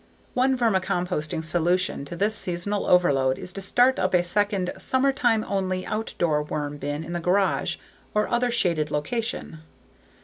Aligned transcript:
One 0.33 0.57
vermicomposting 0.57 1.45
solution 1.45 2.05
to 2.05 2.15
this 2.15 2.33
seasonal 2.35 2.87
overload 2.87 3.37
is 3.37 3.53
to 3.53 3.61
start 3.61 3.99
up 3.99 4.15
a 4.15 4.23
second, 4.23 4.73
summertime 4.79 5.45
only 5.47 5.85
outdoor 5.85 6.41
worm 6.41 6.77
bin 6.77 7.03
in 7.03 7.11
the 7.13 7.19
garage 7.19 7.75
or 8.15 8.27
other 8.27 8.49
shaded 8.49 8.89
location. 8.89 9.59